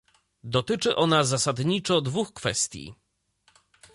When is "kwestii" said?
2.33-2.93